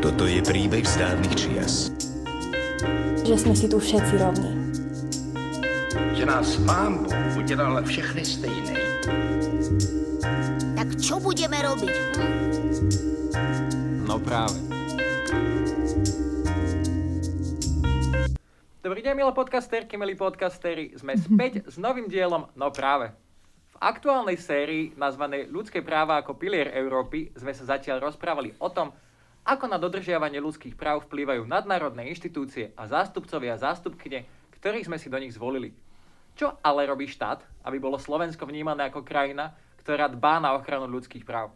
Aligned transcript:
Toto 0.00 0.22
je 0.28 0.38
príbeh 0.38 0.86
z 0.86 0.94
dávnych 1.02 1.34
čias. 1.34 1.90
Že 3.26 3.36
sme 3.36 3.54
si 3.58 3.66
tu 3.66 3.82
všetci 3.82 4.14
rovní. 4.22 4.52
Že 6.14 6.24
nás 6.24 6.56
pán 6.62 7.04
Boh 7.04 7.32
udělal 7.36 7.82
všechny 7.82 8.22
stejné. 8.22 8.78
Tak 10.78 10.88
čo 11.02 11.18
budeme 11.18 11.58
robiť? 11.58 11.94
Hm? 12.16 12.32
No 14.06 14.22
práve. 14.22 14.56
Dobrý 18.86 19.02
deň, 19.02 19.14
milé 19.18 19.32
podcasterky, 19.34 19.98
milí 19.98 20.14
podcastery. 20.14 20.94
Sme 20.94 21.18
späť 21.18 21.66
s 21.66 21.74
novým 21.74 22.06
dielom 22.06 22.46
No 22.54 22.70
práve. 22.70 23.25
V 23.76 23.84
aktuálnej 23.84 24.40
sérii, 24.40 24.96
nazvanej 24.96 25.52
Ľudské 25.52 25.84
práva 25.84 26.16
ako 26.16 26.40
pilier 26.40 26.72
Európy, 26.72 27.28
sme 27.36 27.52
sa 27.52 27.76
zatiaľ 27.76 28.08
rozprávali 28.08 28.56
o 28.56 28.72
tom, 28.72 28.88
ako 29.44 29.68
na 29.68 29.76
dodržiavanie 29.76 30.40
ľudských 30.40 30.80
práv 30.80 31.04
vplývajú 31.04 31.44
nadnárodné 31.44 32.08
inštitúcie 32.08 32.72
a 32.72 32.88
zástupcovia 32.88 33.52
a 33.52 33.60
zástupkyne, 33.60 34.24
ktorých 34.56 34.88
sme 34.88 34.96
si 34.96 35.12
do 35.12 35.20
nich 35.20 35.36
zvolili. 35.36 35.76
Čo 36.32 36.56
ale 36.64 36.88
robí 36.88 37.04
štát, 37.04 37.44
aby 37.68 37.76
bolo 37.76 38.00
Slovensko 38.00 38.48
vnímané 38.48 38.88
ako 38.88 39.04
krajina, 39.04 39.52
ktorá 39.84 40.08
dbá 40.08 40.40
na 40.40 40.56
ochranu 40.56 40.88
ľudských 40.88 41.28
práv? 41.28 41.52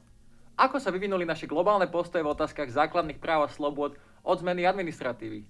Ako 0.60 0.76
sa 0.76 0.92
vyvinuli 0.92 1.24
naše 1.24 1.48
globálne 1.48 1.88
postoje 1.88 2.20
v 2.20 2.36
otázkach 2.36 2.68
základných 2.68 3.16
práv 3.16 3.48
a 3.48 3.54
slobôd 3.56 3.96
od 4.20 4.36
zmeny 4.36 4.68
administratívy? 4.68 5.48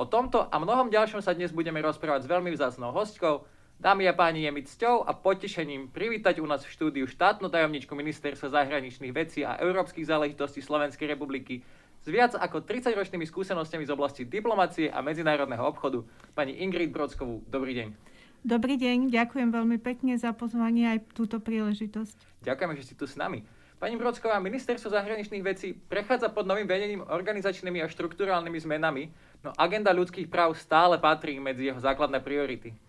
O 0.00 0.08
tomto 0.08 0.48
a 0.48 0.56
mnohom 0.56 0.88
ďalšom 0.88 1.20
sa 1.20 1.36
dnes 1.36 1.52
budeme 1.52 1.84
rozprávať 1.84 2.24
s 2.24 2.32
veľmi 2.32 2.48
vzácnou 2.56 2.96
hostkou. 2.96 3.44
Dámy 3.78 4.10
a 4.10 4.12
páni, 4.12 4.42
je 4.42 4.50
mi 4.50 4.66
cťou 4.66 5.06
a 5.06 5.14
potešením 5.14 5.94
privítať 5.94 6.42
u 6.42 6.46
nás 6.50 6.66
v 6.66 6.74
štúdiu 6.74 7.06
štátnu 7.06 7.46
tajomničku 7.46 7.94
Ministerstva 7.94 8.50
zahraničných 8.50 9.14
vecí 9.14 9.46
a 9.46 9.54
európskych 9.54 10.02
záležitostí 10.02 10.58
Slovenskej 10.58 11.06
republiky 11.06 11.62
s 12.02 12.10
viac 12.10 12.34
ako 12.34 12.66
30-ročnými 12.66 13.22
skúsenostiami 13.22 13.86
z 13.86 13.94
oblasti 13.94 14.26
diplomácie 14.26 14.90
a 14.90 14.98
medzinárodného 14.98 15.62
obchodu, 15.62 16.02
pani 16.34 16.58
Ingrid 16.58 16.90
Brodskovú. 16.90 17.46
Dobrý 17.46 17.78
deň. 17.78 17.88
Dobrý 18.42 18.82
deň, 18.82 19.14
ďakujem 19.14 19.54
veľmi 19.54 19.78
pekne 19.78 20.18
za 20.18 20.34
pozvanie 20.34 20.98
aj 20.98 21.14
túto 21.14 21.38
príležitosť. 21.38 22.42
Ďakujeme, 22.42 22.74
že 22.74 22.82
ste 22.82 22.98
tu 22.98 23.06
s 23.06 23.14
nami. 23.14 23.46
Pani 23.78 23.94
Brodsková, 23.94 24.42
ministerstvo 24.42 24.90
zahraničných 24.90 25.46
vecí 25.46 25.70
prechádza 25.70 26.34
pod 26.34 26.50
novým 26.50 26.66
vedením 26.66 27.06
organizačnými 27.06 27.78
a 27.78 27.86
štruktúrálnymi 27.86 28.58
zmenami, 28.58 29.14
no 29.46 29.54
agenda 29.54 29.94
ľudských 29.94 30.26
práv 30.26 30.58
stále 30.58 30.98
patrí 30.98 31.38
medzi 31.38 31.70
jeho 31.70 31.78
základné 31.78 32.18
priority. 32.18 32.87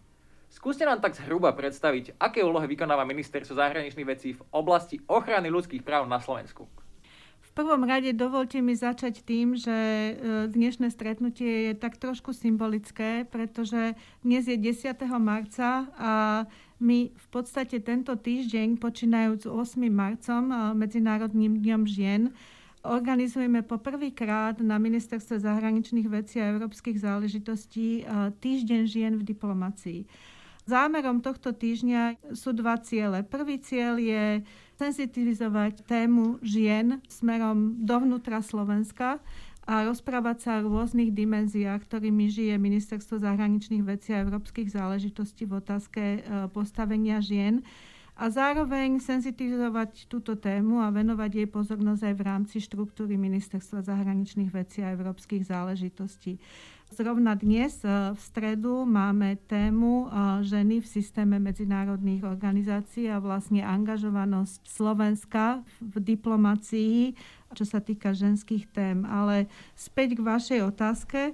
Skúste 0.49 0.81
nám 0.81 0.97
tak 0.97 1.13
zhruba 1.13 1.53
predstaviť, 1.53 2.17
aké 2.17 2.41
úlohy 2.41 2.65
vykonáva 2.65 3.05
ministerstvo 3.05 3.53
zahraničných 3.53 4.09
vecí 4.09 4.33
v 4.33 4.41
oblasti 4.49 4.97
ochrany 5.05 5.45
ľudských 5.53 5.85
práv 5.85 6.09
na 6.09 6.17
Slovensku. 6.17 6.65
V 7.39 7.51
prvom 7.53 7.85
rade 7.85 8.13
dovolte 8.17 8.61
mi 8.61 8.73
začať 8.73 9.25
tým, 9.25 9.53
že 9.53 9.73
e, 9.73 10.13
dnešné 10.49 10.89
stretnutie 10.89 11.69
je 11.69 11.73
tak 11.77 11.97
trošku 11.97 12.33
symbolické, 12.33 13.29
pretože 13.29 13.97
dnes 14.25 14.45
je 14.45 14.57
10. 14.57 14.95
marca 15.21 15.89
a 15.97 16.11
my 16.79 17.11
v 17.11 17.27
podstate 17.29 17.83
tento 17.83 18.15
týždeň, 18.15 18.79
počínajúc 18.79 19.45
8. 19.45 19.85
marcom, 19.91 20.43
Medzinárodným 20.77 21.59
dňom 21.59 21.83
žien, 21.83 22.21
organizujeme 22.87 23.59
poprvýkrát 23.61 24.63
na 24.63 24.79
Ministerstve 24.79 25.43
zahraničných 25.43 26.07
vecí 26.07 26.39
a 26.39 26.55
európskych 26.55 26.95
záležitostí 27.03 28.07
Týždeň 28.39 28.81
žien 28.87 29.13
v 29.19 29.27
diplomácii. 29.27 30.07
Zámerom 30.69 31.25
tohto 31.25 31.49
týždňa 31.49 32.33
sú 32.37 32.53
dva 32.53 32.77
ciele. 32.77 33.25
Prvý 33.25 33.57
cieľ 33.57 33.97
je 33.97 34.45
senzitivizovať 34.77 35.81
tému 35.89 36.37
žien 36.45 37.01
smerom 37.09 37.81
dovnútra 37.81 38.45
Slovenska, 38.45 39.17
a 39.69 39.85
rozprávať 39.85 40.37
sa 40.41 40.51
o 40.57 40.65
rôznych 40.65 41.13
dimenziách, 41.13 41.85
ktorými 41.85 42.25
žije 42.25 42.57
Ministerstvo 42.57 43.21
zahraničných 43.21 43.85
vecí 43.85 44.17
a 44.17 44.25
európskych 44.25 44.73
záležitostí 44.73 45.45
v 45.45 45.61
otázke 45.61 46.01
e, 46.01 46.19
postavenia 46.49 47.21
žien 47.21 47.61
a 48.17 48.33
zároveň 48.33 48.97
senzitivizovať 48.97 50.09
túto 50.09 50.33
tému 50.33 50.81
a 50.81 50.89
venovať 50.89 51.45
jej 51.45 51.47
pozornosť 51.53 52.01
aj 52.01 52.15
v 52.17 52.25
rámci 52.25 52.57
štruktúry 52.65 53.13
Ministerstva 53.15 53.85
zahraničných 53.85 54.49
vecí 54.49 54.81
a 54.81 54.89
európskych 54.89 55.45
záležitostí. 55.45 56.41
Zrovna 56.89 57.37
dnes 57.37 57.85
e, 57.85 58.13
v 58.13 58.19
stredu 58.19 58.85
máme 58.85 59.37
tému 59.45 60.05
e, 60.05 60.43
ženy 60.43 60.81
v 60.81 60.87
systéme 60.89 61.37
medzinárodných 61.37 62.25
organizácií 62.25 63.07
a 63.07 63.21
vlastne 63.21 63.61
angažovanosť 63.61 64.65
Slovenska 64.65 65.61
v 65.79 65.95
diplomácii 66.01 67.13
čo 67.53 67.65
sa 67.65 67.81
týka 67.81 68.13
ženských 68.13 68.69
tém. 68.69 69.05
Ale 69.05 69.49
späť 69.73 70.17
k 70.17 70.25
vašej 70.25 70.59
otázke. 70.65 71.33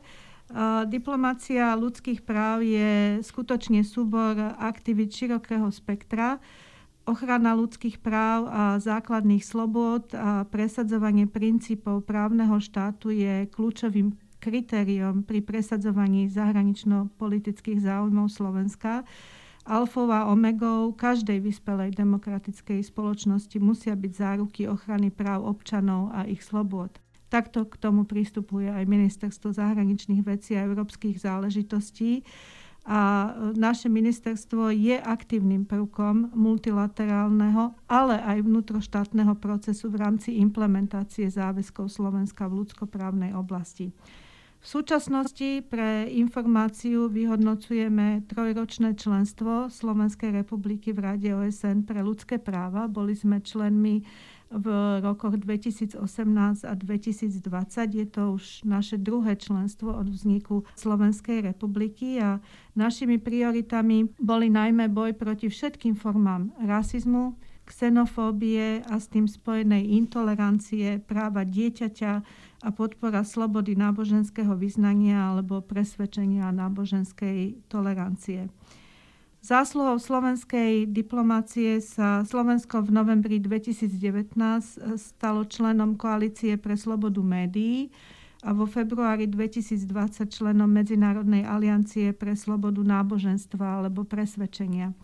Diplomácia 0.85 1.73
ľudských 1.73 2.22
práv 2.22 2.61
je 2.61 3.17
skutočne 3.25 3.81
súbor 3.81 4.37
aktivít 4.61 5.09
širokého 5.09 5.66
spektra. 5.73 6.37
Ochrana 7.05 7.57
ľudských 7.57 7.97
práv 8.01 8.49
a 8.49 8.63
základných 8.77 9.41
slobod 9.41 10.13
a 10.13 10.45
presadzovanie 10.45 11.25
princípov 11.25 12.05
právneho 12.05 12.61
štátu 12.61 13.09
je 13.13 13.49
kľúčovým 13.49 14.13
kritériom 14.45 15.25
pri 15.25 15.41
presadzovaní 15.41 16.29
zahranično-politických 16.29 17.81
záujmov 17.81 18.29
Slovenska 18.29 19.01
alfou 19.66 20.06
a 20.13 20.29
omegou 20.29 20.94
každej 20.94 21.41
vyspelej 21.41 21.97
demokratickej 21.97 22.85
spoločnosti 22.85 23.57
musia 23.57 23.97
byť 23.97 24.11
záruky 24.13 24.69
ochrany 24.69 25.09
práv 25.09 25.41
občanov 25.50 26.13
a 26.13 26.29
ich 26.29 26.45
slobod. 26.45 26.94
Takto 27.34 27.66
k 27.66 27.81
tomu 27.81 28.05
pristupuje 28.05 28.69
aj 28.69 28.85
Ministerstvo 28.85 29.50
zahraničných 29.50 30.22
vecí 30.22 30.53
a 30.53 30.63
európskych 30.69 31.17
záležitostí. 31.17 32.22
A 32.85 33.34
naše 33.57 33.89
ministerstvo 33.89 34.69
je 34.69 35.01
aktívnym 35.01 35.66
prvkom 35.66 36.38
multilaterálneho, 36.38 37.73
ale 37.89 38.22
aj 38.22 38.45
vnútroštátneho 38.45 39.34
procesu 39.41 39.89
v 39.89 40.05
rámci 40.05 40.38
implementácie 40.38 41.25
záväzkov 41.25 41.89
Slovenska 41.89 42.45
v 42.45 42.61
ľudskoprávnej 42.61 43.34
oblasti. 43.34 43.89
V 44.65 44.81
súčasnosti 44.81 45.61
pre 45.69 46.09
informáciu 46.09 47.05
vyhodnocujeme 47.05 48.25
trojročné 48.25 48.97
členstvo 48.97 49.69
Slovenskej 49.69 50.33
republiky 50.41 50.89
v 50.89 51.05
Rade 51.05 51.29
OSN 51.37 51.85
pre 51.85 52.01
ľudské 52.01 52.41
práva. 52.41 52.89
Boli 52.89 53.13
sme 53.13 53.45
členmi 53.45 54.01
v 54.49 54.65
rokoch 55.05 55.37
2018 55.37 56.01
a 56.65 56.73
2020. 56.73 57.45
Je 57.93 58.07
to 58.09 58.41
už 58.41 58.65
naše 58.65 58.97
druhé 58.97 59.37
členstvo 59.37 59.93
od 59.93 60.09
vzniku 60.09 60.65
Slovenskej 60.73 61.45
republiky 61.45 62.17
a 62.17 62.41
našimi 62.73 63.21
prioritami 63.21 64.17
boli 64.17 64.49
najmä 64.49 64.89
boj 64.89 65.13
proti 65.13 65.45
všetkým 65.45 65.93
formám 65.93 66.49
rasizmu, 66.57 67.37
xenofóbie 67.65 68.85
a 68.85 68.97
s 68.97 69.09
tým 69.09 69.25
spojenej 69.25 69.93
intolerancie, 69.97 71.01
práva 71.01 71.41
dieťaťa, 71.45 72.11
a 72.65 72.73
podpora 72.73 73.21
slobody 73.21 73.77
náboženského 73.77 74.57
vyznania 74.57 75.29
alebo 75.29 75.61
presvedčenia 75.61 76.49
náboženskej 76.49 77.69
tolerancie. 77.69 78.49
Zásluhou 79.45 80.01
slovenskej 80.01 80.89
diplomácie 80.89 81.77
sa 81.77 82.25
Slovensko 82.25 82.81
v 82.81 82.89
novembri 82.89 83.37
2019 83.37 84.33
stalo 84.97 85.45
členom 85.45 85.93
Koalície 85.93 86.57
pre 86.57 86.73
slobodu 86.73 87.21
médií 87.21 87.93
a 88.41 88.57
vo 88.57 88.65
februári 88.65 89.29
2020 89.29 90.33
členom 90.33 90.65
Medzinárodnej 90.65 91.45
aliancie 91.45 92.09
pre 92.17 92.33
slobodu 92.33 92.81
náboženstva 92.81 93.85
alebo 93.85 94.01
presvedčenia. 94.01 94.97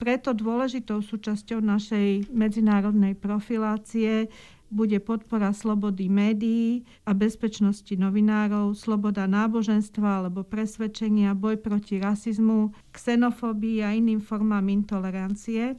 Preto 0.00 0.32
dôležitou 0.32 1.04
súčasťou 1.04 1.60
našej 1.60 2.32
medzinárodnej 2.32 3.20
profilácie 3.20 4.32
bude 4.68 5.00
podpora 5.00 5.52
slobody 5.56 6.12
médií 6.12 6.84
a 7.08 7.16
bezpečnosti 7.16 7.92
novinárov, 7.96 8.76
sloboda 8.76 9.24
náboženstva 9.24 10.24
alebo 10.24 10.44
presvedčenia, 10.44 11.32
boj 11.32 11.56
proti 11.56 11.96
rasizmu, 12.00 12.76
xenofóbii 12.92 13.80
a 13.80 13.96
iným 13.96 14.20
formám 14.20 14.68
intolerancie. 14.68 15.76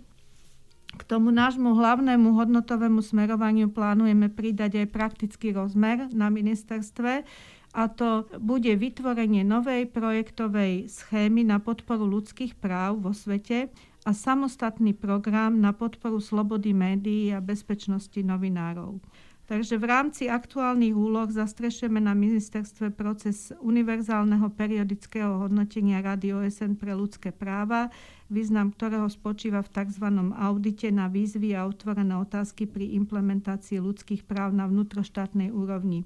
K 0.89 1.01
tomu 1.05 1.29
nášmu 1.29 1.77
hlavnému 1.77 2.33
hodnotovému 2.33 3.05
smerovaniu 3.05 3.69
plánujeme 3.69 4.25
pridať 4.33 4.81
aj 4.81 4.87
praktický 4.89 5.53
rozmer 5.53 6.09
na 6.09 6.33
ministerstve, 6.33 7.23
a 7.69 7.85
to 7.85 8.25
bude 8.41 8.73
vytvorenie 8.73 9.45
novej 9.45 9.85
projektovej 9.93 10.89
schémy 10.89 11.45
na 11.45 11.61
podporu 11.61 12.09
ľudských 12.09 12.57
práv 12.57 13.05
vo 13.05 13.13
svete, 13.13 13.69
a 14.09 14.11
samostatný 14.17 14.97
program 14.97 15.61
na 15.61 15.69
podporu 15.69 16.17
slobody 16.17 16.73
médií 16.73 17.29
a 17.29 17.45
bezpečnosti 17.45 18.17
novinárov. 18.17 18.97
Takže 19.45 19.77
v 19.77 19.85
rámci 19.85 20.23
aktuálnych 20.29 20.93
úloh 20.93 21.29
zastrešujeme 21.29 22.01
na 22.01 22.17
ministerstve 22.17 22.89
proces 22.93 23.53
univerzálneho 23.61 24.49
periodického 24.53 25.45
hodnotenia 25.45 26.01
Rady 26.01 26.33
OSN 26.37 26.77
pre 26.77 26.97
ľudské 26.97 27.29
práva, 27.29 27.93
význam 28.33 28.73
ktorého 28.73 29.05
spočíva 29.09 29.61
v 29.61 29.73
tzv. 29.73 30.05
audite 30.37 30.89
na 30.89 31.05
výzvy 31.05 31.53
a 31.53 31.69
otvorené 31.69 32.13
otázky 32.17 32.65
pri 32.65 32.93
implementácii 32.97 33.77
ľudských 33.77 34.25
práv 34.25 34.57
na 34.57 34.65
vnútroštátnej 34.65 35.53
úrovni. 35.53 36.05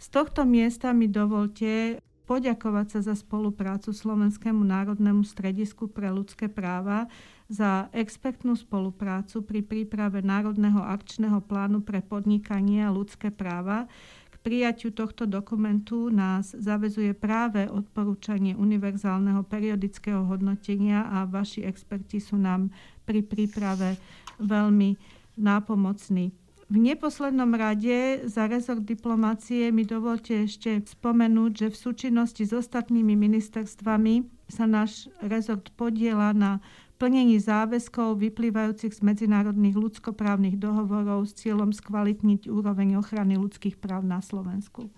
Z 0.00 0.12
tohto 0.12 0.48
miesta 0.48 0.96
mi 0.96 1.08
dovolte 1.12 2.00
poďakovať 2.24 2.98
sa 2.98 3.00
za 3.12 3.14
spoluprácu 3.16 3.92
Slovenskému 3.92 4.64
národnému 4.64 5.24
stredisku 5.24 5.88
pre 5.92 6.08
ľudské 6.08 6.48
práva, 6.48 7.08
za 7.44 7.92
expertnú 7.92 8.56
spoluprácu 8.56 9.44
pri 9.44 9.60
príprave 9.60 10.24
Národného 10.24 10.80
akčného 10.80 11.44
plánu 11.44 11.84
pre 11.84 12.00
podnikanie 12.00 12.80
a 12.80 12.94
ľudské 12.94 13.28
práva. 13.28 13.84
K 14.32 14.40
prijaťu 14.40 14.96
tohto 14.96 15.28
dokumentu 15.28 16.08
nás 16.08 16.56
zavezuje 16.56 17.12
práve 17.12 17.68
odporúčanie 17.68 18.56
univerzálneho 18.56 19.44
periodického 19.44 20.24
hodnotenia 20.24 21.04
a 21.04 21.28
vaši 21.28 21.68
experti 21.68 22.16
sú 22.16 22.40
nám 22.40 22.72
pri 23.04 23.20
príprave 23.20 24.00
veľmi 24.40 24.96
nápomocní. 25.36 26.43
V 26.64 26.80
neposlednom 26.80 27.52
rade 27.52 28.24
za 28.24 28.48
rezort 28.48 28.80
diplomácie 28.80 29.68
mi 29.68 29.84
dovolte 29.84 30.48
ešte 30.48 30.80
spomenúť, 30.80 31.52
že 31.52 31.66
v 31.68 31.76
súčinnosti 31.76 32.48
s 32.48 32.56
ostatnými 32.56 33.12
ministerstvami 33.12 34.24
sa 34.48 34.64
náš 34.64 35.12
rezort 35.20 35.68
podiela 35.76 36.32
na 36.32 36.64
plnení 36.96 37.36
záväzkov 37.36 38.16
vyplývajúcich 38.16 38.96
z 38.96 39.00
medzinárodných 39.04 39.76
ľudskoprávnych 39.76 40.56
dohovorov 40.56 41.28
s 41.28 41.36
cieľom 41.36 41.68
skvalitniť 41.68 42.48
úroveň 42.48 42.96
ochrany 42.96 43.36
ľudských 43.36 43.76
práv 43.76 44.08
na 44.08 44.24
Slovensku. 44.24 44.88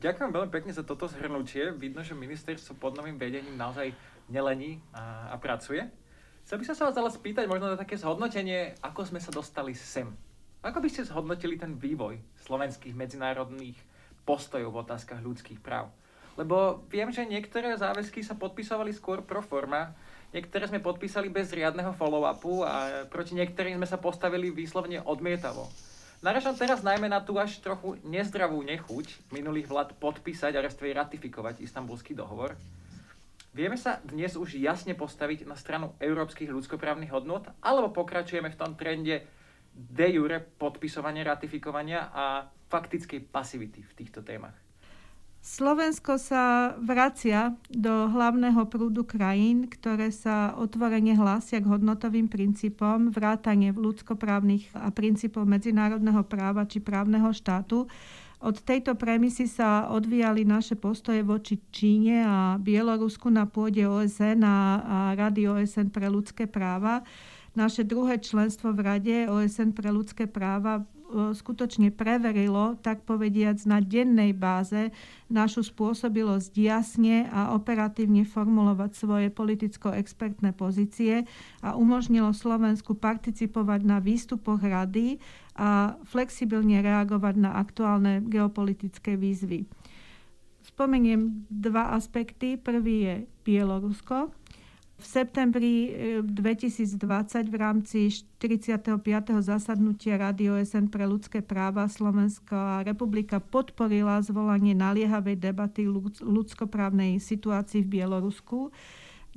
Ďakujem 0.00 0.30
veľmi 0.32 0.50
pekne 0.54 0.72
za 0.72 0.86
toto 0.86 1.10
zhrnutie. 1.12 1.76
Vidno, 1.76 2.00
že 2.00 2.16
ministerstvo 2.16 2.78
pod 2.78 2.96
novým 2.96 3.20
vedením 3.20 3.58
naozaj 3.58 3.92
nelení 4.32 4.80
a, 4.96 5.28
a 5.28 5.36
pracuje. 5.36 5.84
Chcel 6.48 6.56
by 6.62 6.64
som 6.64 6.76
sa 6.78 6.86
vás 6.88 6.96
ale 6.96 7.12
spýtať 7.12 7.44
možno 7.44 7.68
na 7.68 7.76
také 7.76 8.00
zhodnotenie, 8.00 8.80
ako 8.80 9.04
sme 9.04 9.20
sa 9.20 9.28
dostali 9.28 9.76
sem 9.76 10.08
ako 10.62 10.78
by 10.82 10.88
ste 10.90 11.06
zhodnotili 11.06 11.54
ten 11.54 11.78
vývoj 11.78 12.18
slovenských 12.46 12.94
medzinárodných 12.94 13.78
postojov 14.26 14.74
v 14.74 14.80
otázkach 14.82 15.22
ľudských 15.22 15.62
práv? 15.62 15.90
Lebo 16.38 16.86
viem, 16.86 17.10
že 17.10 17.26
niektoré 17.26 17.74
záväzky 17.74 18.22
sa 18.22 18.38
podpisovali 18.38 18.94
skôr 18.94 19.26
pro 19.26 19.42
forma, 19.42 19.90
niektoré 20.30 20.70
sme 20.70 20.78
podpísali 20.78 21.26
bez 21.26 21.50
riadneho 21.50 21.90
follow-upu 21.90 22.62
a 22.62 23.06
proti 23.10 23.34
niektorým 23.34 23.74
sme 23.78 23.88
sa 23.90 23.98
postavili 23.98 24.54
výslovne 24.54 25.02
odmietavo. 25.02 25.66
Naražam 26.18 26.54
teraz 26.58 26.82
najmä 26.82 27.06
na 27.06 27.22
tú 27.22 27.38
až 27.38 27.62
trochu 27.62 27.94
nezdravú 28.02 28.58
nechuť 28.66 29.30
minulých 29.30 29.70
vlád 29.70 29.94
podpísať 30.02 30.58
a 30.58 30.62
respektíve 30.66 30.98
ratifikovať 30.98 31.62
istambulský 31.62 32.14
dohovor. 32.18 32.58
Vieme 33.54 33.78
sa 33.78 34.02
dnes 34.02 34.34
už 34.34 34.58
jasne 34.58 34.94
postaviť 34.98 35.46
na 35.46 35.54
stranu 35.54 35.94
európskych 36.02 36.50
ľudskoprávnych 36.50 37.10
hodnot, 37.10 37.50
alebo 37.62 37.90
pokračujeme 37.94 38.50
v 38.50 38.58
tom 38.58 38.74
trende 38.74 39.26
de 39.78 40.06
jure 40.10 40.42
podpisovania, 40.42 41.22
ratifikovania 41.22 42.10
a 42.10 42.50
faktickej 42.66 43.30
pasivity 43.30 43.86
v 43.86 43.92
týchto 43.94 44.26
témach? 44.26 44.58
Slovensko 45.38 46.18
sa 46.18 46.74
vracia 46.82 47.54
do 47.70 48.10
hlavného 48.10 48.66
prúdu 48.66 49.06
krajín, 49.06 49.70
ktoré 49.70 50.10
sa 50.10 50.52
otvorene 50.58 51.14
hlásia 51.14 51.62
k 51.62 51.70
hodnotovým 51.70 52.26
princípom, 52.26 53.14
vrátane 53.14 53.70
ľudskoprávnych 53.70 54.74
a 54.74 54.90
princípov 54.90 55.46
medzinárodného 55.46 56.26
práva 56.26 56.66
či 56.66 56.82
právneho 56.82 57.30
štátu. 57.30 57.86
Od 58.38 58.56
tejto 58.60 58.98
premisy 58.98 59.46
sa 59.46 59.90
odvíjali 59.90 60.42
naše 60.42 60.74
postoje 60.74 61.22
voči 61.22 61.58
Číne 61.70 62.26
a 62.26 62.58
Bielorusku 62.58 63.30
na 63.30 63.46
pôde 63.46 63.86
OSN 63.86 64.42
a, 64.42 64.58
a 64.82 64.96
Rady 65.14 65.46
OSN 65.46 65.90
pre 65.94 66.10
ľudské 66.10 66.50
práva 66.50 67.02
naše 67.56 67.84
druhé 67.84 68.20
členstvo 68.20 68.74
v 68.74 68.80
Rade 68.84 69.16
OSN 69.28 69.72
pre 69.72 69.88
ľudské 69.88 70.28
práva 70.28 70.82
e, 70.82 70.82
skutočne 71.32 71.92
preverilo, 71.94 72.76
tak 72.80 73.06
povediac 73.08 73.56
na 73.64 73.80
dennej 73.80 74.36
báze, 74.36 74.92
našu 75.32 75.64
spôsobilosť 75.64 76.52
jasne 76.58 77.28
a 77.32 77.56
operatívne 77.56 78.28
formulovať 78.28 78.90
svoje 78.96 79.28
politicko-expertné 79.32 80.52
pozície 80.52 81.24
a 81.64 81.76
umožnilo 81.78 82.34
Slovensku 82.36 82.96
participovať 82.96 83.80
na 83.84 83.98
výstupoch 84.00 84.60
rady 84.60 85.20
a 85.58 85.98
flexibilne 86.06 86.78
reagovať 86.78 87.34
na 87.38 87.58
aktuálne 87.58 88.22
geopolitické 88.22 89.18
výzvy. 89.18 89.66
Spomeniem 90.68 91.48
dva 91.48 91.96
aspekty. 91.96 92.60
Prvý 92.60 92.96
je 93.02 93.14
Bielorusko, 93.42 94.30
v 94.98 95.04
septembri 95.06 95.94
2020 96.26 96.98
e, 96.98 97.42
v 97.46 97.54
rámci 97.54 97.98
45. 98.10 98.98
zasadnutia 99.38 100.18
Rady 100.18 100.50
OSN 100.50 100.90
pre 100.90 101.06
ľudské 101.06 101.38
práva 101.38 101.86
Slovenská 101.86 102.82
republika 102.82 103.38
podporila 103.38 104.18
zvolanie 104.26 104.74
naliehavej 104.74 105.38
debaty 105.38 105.86
ľudskoprávnej 106.18 107.22
situácii 107.22 107.86
v 107.86 108.02
Bielorusku. 108.02 108.74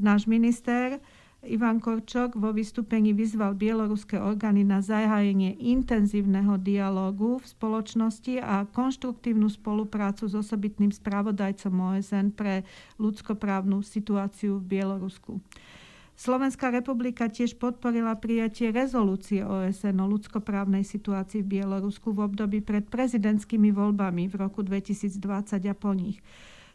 Náš 0.02 0.26
minister 0.26 0.98
Ivan 1.42 1.82
Korčok 1.82 2.38
vo 2.38 2.54
vystúpení 2.54 3.18
vyzval 3.18 3.58
bieloruské 3.58 4.22
orgány 4.22 4.62
na 4.62 4.78
zahájenie 4.78 5.58
intenzívneho 5.58 6.62
dialógu 6.62 7.42
v 7.42 7.46
spoločnosti 7.50 8.38
a 8.38 8.70
konštruktívnu 8.70 9.50
spoluprácu 9.50 10.30
s 10.30 10.38
osobitným 10.38 10.94
spravodajcom 10.94 11.74
OSN 11.74 12.38
pre 12.38 12.62
ľudskoprávnu 13.02 13.82
situáciu 13.82 14.62
v 14.62 14.78
Bielorusku. 14.78 15.42
Slovenská 16.14 16.70
republika 16.70 17.26
tiež 17.26 17.58
podporila 17.58 18.14
prijatie 18.22 18.70
rezolúcie 18.70 19.42
OSN 19.42 19.98
o 19.98 20.06
ľudskoprávnej 20.14 20.86
situácii 20.86 21.42
v 21.42 21.58
Bielorusku 21.58 22.14
v 22.14 22.22
období 22.22 22.62
pred 22.62 22.86
prezidentskými 22.86 23.74
voľbami 23.74 24.30
v 24.30 24.36
roku 24.38 24.62
2020 24.62 25.18
a 25.66 25.74
po 25.74 25.98
nich. 25.98 26.22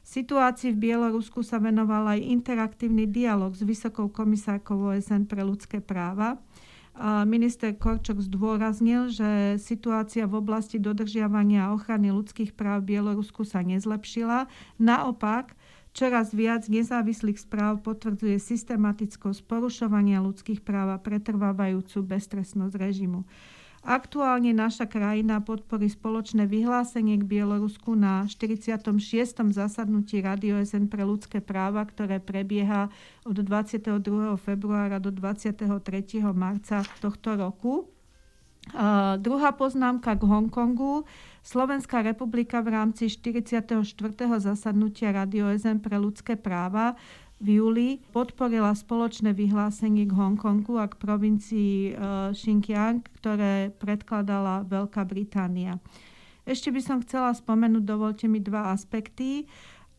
Situácii 0.06 0.70
v 0.70 0.86
Bielorusku 0.86 1.42
sa 1.42 1.58
venoval 1.58 2.14
aj 2.14 2.30
interaktívny 2.30 3.10
dialog 3.10 3.50
s 3.58 3.66
Vysokou 3.66 4.06
komisárkou 4.06 4.94
OSN 4.94 5.26
pre 5.26 5.42
ľudské 5.42 5.82
práva. 5.82 6.38
Minister 7.26 7.74
Korčok 7.74 8.22
zdôraznil, 8.22 9.10
že 9.10 9.58
situácia 9.58 10.30
v 10.30 10.38
oblasti 10.38 10.78
dodržiavania 10.78 11.66
a 11.66 11.74
ochrany 11.74 12.14
ľudských 12.14 12.54
práv 12.54 12.86
v 12.86 12.94
Bielorusku 12.96 13.42
sa 13.42 13.66
nezlepšila. 13.66 14.46
Naopak, 14.78 15.58
čoraz 15.90 16.30
viac 16.30 16.70
nezávislých 16.70 17.42
správ 17.42 17.82
potvrdzuje 17.82 18.38
systematickosť 18.38 19.42
porušovania 19.42 20.22
ľudských 20.22 20.62
práv 20.62 20.94
a 20.94 21.02
pretrvávajúcu 21.02 21.98
beztrestnosť 22.06 22.78
režimu. 22.78 23.26
Aktuálne 23.86 24.50
naša 24.50 24.90
krajina 24.90 25.38
podporí 25.38 25.86
spoločné 25.86 26.50
vyhlásenie 26.50 27.22
k 27.22 27.38
Bielorusku 27.38 27.94
na 27.94 28.26
46. 28.26 28.98
zasadnutí 29.54 30.18
Rady 30.18 30.58
OSN 30.58 30.90
pre 30.90 31.06
ľudské 31.06 31.38
práva, 31.38 31.86
ktoré 31.86 32.18
prebieha 32.18 32.90
od 33.22 33.38
22. 33.38 34.02
februára 34.42 34.98
do 34.98 35.14
23. 35.14 35.70
marca 36.34 36.82
tohto 36.98 37.38
roku. 37.38 37.86
Uh, 38.74 39.14
druhá 39.22 39.54
poznámka 39.54 40.18
k 40.18 40.22
Hongkongu. 40.26 41.06
Slovenská 41.46 42.02
republika 42.02 42.58
v 42.66 42.74
rámci 42.74 43.06
44. 43.06 43.70
zasadnutia 44.42 45.14
Rady 45.14 45.46
OSN 45.46 45.78
pre 45.78 45.94
ľudské 45.94 46.34
práva 46.34 46.98
v 47.36 47.60
júli 47.60 47.88
podporila 48.16 48.72
spoločné 48.72 49.36
vyhlásenie 49.36 50.08
k 50.08 50.16
Hongkongu 50.16 50.80
a 50.80 50.88
k 50.88 50.96
provincii 50.96 51.92
e, 51.92 51.92
Xinjiang, 52.32 53.04
ktoré 53.20 53.68
predkladala 53.76 54.64
Veľká 54.64 55.04
Británia. 55.04 55.76
Ešte 56.48 56.72
by 56.72 56.80
som 56.80 56.98
chcela 57.04 57.36
spomenúť, 57.36 57.84
dovolte 57.84 58.24
mi 58.24 58.40
dva 58.40 58.72
aspekty. 58.72 59.44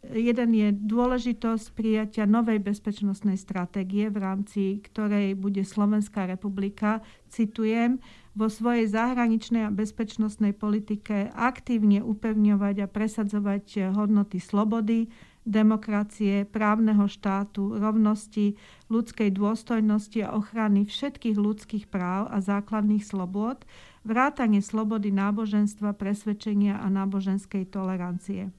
Jeden 0.07 0.49
je 0.55 0.71
dôležitosť 0.71 1.75
prijatia 1.75 2.23
novej 2.23 2.63
bezpečnostnej 2.63 3.35
stratégie, 3.35 4.07
v 4.07 4.17
rámci 4.17 4.61
ktorej 4.79 5.35
bude 5.35 5.61
Slovenská 5.67 6.29
republika, 6.29 7.03
citujem, 7.27 7.99
vo 8.37 8.47
svojej 8.47 8.85
zahraničnej 8.87 9.67
a 9.67 9.73
bezpečnostnej 9.73 10.53
politike 10.53 11.33
aktívne 11.33 12.05
upevňovať 12.05 12.85
a 12.85 12.87
presadzovať 12.87 13.97
hodnoty 13.97 14.37
slobody, 14.37 15.09
demokracie, 15.47 16.43
právneho 16.43 17.07
štátu, 17.07 17.79
rovnosti, 17.79 18.59
ľudskej 18.91 19.31
dôstojnosti 19.31 20.19
a 20.27 20.35
ochrany 20.35 20.83
všetkých 20.83 21.39
ľudských 21.39 21.85
práv 21.87 22.27
a 22.27 22.43
základných 22.43 23.01
slobôd, 23.01 23.63
vrátanie 24.03 24.59
slobody 24.59 25.15
náboženstva, 25.15 25.95
presvedčenia 25.95 26.83
a 26.83 26.91
náboženskej 26.91 27.71
tolerancie. 27.71 28.51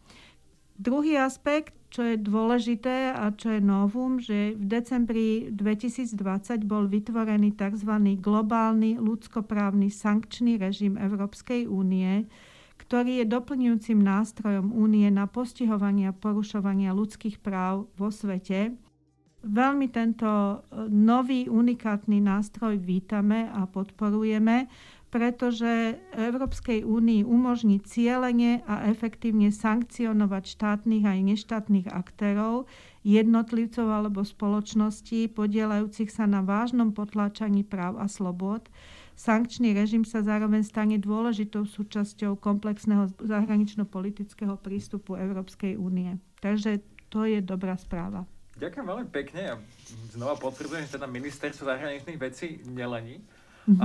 Druhý 0.79 1.19
aspekt, 1.19 1.75
čo 1.91 2.05
je 2.05 2.17
dôležité 2.21 3.11
a 3.11 3.33
čo 3.35 3.57
je 3.57 3.61
novum, 3.65 4.21
že 4.23 4.55
v 4.55 4.65
decembri 4.69 5.29
2020 5.51 6.15
bol 6.69 6.87
vytvorený 6.87 7.57
tzv. 7.57 7.93
globálny 8.21 9.01
ľudskoprávny 9.01 9.91
sankčný 9.91 10.61
režim 10.61 10.95
Európskej 10.95 11.67
únie, 11.67 12.29
ktorý 12.79 13.21
je 13.21 13.27
doplňujúcim 13.27 13.99
nástrojom 13.99 14.71
únie 14.71 15.11
na 15.11 15.27
postihovanie 15.27 16.09
a 16.09 16.17
porušovania 16.17 16.95
ľudských 16.95 17.43
práv 17.43 17.91
vo 17.99 18.09
svete. 18.09 18.79
Veľmi 19.39 19.87
tento 19.91 20.27
e, 20.27 20.57
nový 20.91 21.47
unikátny 21.47 22.19
nástroj 22.19 22.79
vítame 22.83 23.47
a 23.51 23.71
podporujeme, 23.71 24.67
pretože 25.09 25.97
Európskej 26.13 26.85
únii 26.85 27.25
umožní 27.25 27.81
cieľene 27.81 28.61
a 28.69 28.91
efektívne 28.93 29.49
sankcionovať 29.49 30.45
štátnych 30.53 31.05
aj 31.07 31.19
neštátnych 31.33 31.89
aktérov, 31.89 32.69
jednotlivcov 33.07 33.89
alebo 33.89 34.21
spoločností 34.21 35.33
podielajúcich 35.33 36.13
sa 36.13 36.29
na 36.29 36.45
vážnom 36.45 36.93
potláčaní 36.93 37.65
práv 37.65 37.97
a 37.97 38.05
slobod. 38.05 38.69
Sankčný 39.19 39.75
režim 39.75 40.07
sa 40.07 40.23
zároveň 40.23 40.63
stane 40.63 40.95
dôležitou 40.95 41.67
súčasťou 41.67 42.39
komplexného 42.39 43.11
zahranično-politického 43.19 44.55
prístupu 44.63 45.19
Európskej 45.19 45.75
únie. 45.75 46.23
Takže 46.39 46.79
to 47.11 47.27
je 47.27 47.43
dobrá 47.43 47.75
správa. 47.75 48.23
Ďakujem 48.63 48.87
veľmi 48.87 49.09
pekne 49.11 49.43
a 49.43 49.55
znova 50.15 50.39
potvrdzujem, 50.39 50.87
že 50.87 50.95
teda 51.03 51.11
ministerstvo 51.11 51.67
zahraničných 51.67 52.15
vecí 52.15 52.63
nelení. 52.71 53.19
Uh, 53.69 53.85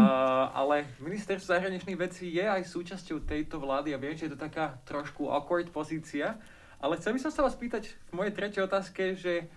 ale 0.54 0.88
ministerstvo 1.02 1.50
zahraničných 1.50 1.98
vecí 1.98 2.30
je 2.30 2.46
aj 2.46 2.70
súčasťou 2.70 3.26
tejto 3.26 3.58
vlády 3.58 3.92
a 3.92 4.00
viem, 4.00 4.16
že 4.16 4.30
je 4.30 4.38
to 4.38 4.40
taká 4.40 4.78
trošku 4.86 5.34
awkward 5.34 5.68
pozícia. 5.74 6.38
Ale 6.78 6.96
chcel 7.02 7.18
by 7.18 7.20
som 7.20 7.34
sa 7.34 7.42
vás 7.42 7.58
pýtať 7.58 7.90
v 8.14 8.22
mojej 8.22 8.38
tretej 8.38 8.70
otázke, 8.70 9.18
že 9.18 9.50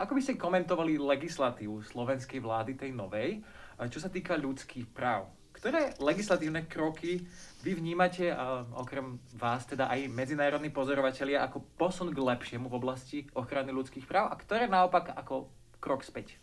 ako 0.00 0.16
by 0.16 0.20
ste 0.24 0.40
komentovali 0.40 0.96
legislatívu 0.96 1.84
slovenskej 1.86 2.40
vlády, 2.40 2.72
tej 2.72 2.96
novej, 2.96 3.44
čo 3.88 4.02
sa 4.02 4.12
týka 4.12 4.36
ľudských 4.36 4.90
práv? 4.92 5.30
Ktoré 5.56 5.92
legislatívne 6.00 6.64
kroky 6.64 7.24
vy 7.60 7.76
vnímate, 7.76 8.32
okrem 8.76 9.20
vás 9.36 9.68
teda 9.68 9.92
aj 9.92 10.08
medzinárodní 10.08 10.72
pozorovatelia, 10.72 11.44
ako 11.44 11.64
posun 11.76 12.12
k 12.12 12.20
lepšiemu 12.20 12.68
v 12.68 12.78
oblasti 12.80 13.18
ochrany 13.36 13.68
ľudských 13.68 14.08
práv 14.08 14.32
a 14.32 14.40
ktoré 14.40 14.68
naopak 14.68 15.12
ako 15.12 15.52
krok 15.76 16.00
späť? 16.00 16.40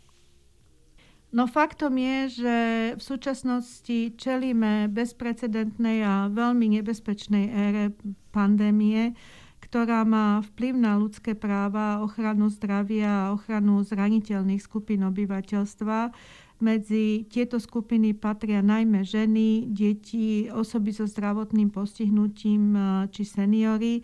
No 1.28 1.44
faktom 1.44 1.98
je, 2.00 2.40
že 2.40 2.56
v 2.96 3.02
súčasnosti 3.02 4.16
čelíme 4.16 4.88
bezprecedentnej 4.88 6.00
a 6.00 6.32
veľmi 6.32 6.80
nebezpečnej 6.80 7.52
ére 7.52 7.84
pandémie, 8.32 9.12
ktorá 9.60 10.08
má 10.08 10.40
vplyv 10.54 10.74
na 10.78 10.96
ľudské 10.96 11.36
práva, 11.36 12.00
ochranu 12.00 12.48
zdravia 12.48 13.28
a 13.28 13.32
ochranu 13.36 13.84
zraniteľných 13.84 14.62
skupín 14.64 15.04
obyvateľstva. 15.04 16.14
Medzi 16.58 17.22
tieto 17.30 17.62
skupiny 17.62 18.18
patria 18.18 18.58
najmä 18.58 19.06
ženy, 19.06 19.70
deti, 19.70 20.50
osoby 20.50 20.90
so 20.90 21.06
zdravotným 21.06 21.70
postihnutím 21.70 22.74
či 23.14 23.22
seniory 23.22 24.02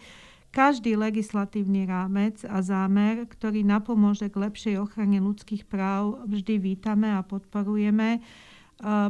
každý 0.54 0.94
legislatívny 0.94 1.82
rámec 1.82 2.46
a 2.46 2.62
zámer, 2.62 3.26
ktorý 3.26 3.66
napomôže 3.66 4.30
k 4.30 4.38
lepšej 4.38 4.74
ochrane 4.78 5.18
ľudských 5.18 5.66
práv, 5.66 6.22
vždy 6.30 6.62
vítame 6.62 7.10
a 7.10 7.26
podporujeme. 7.26 8.22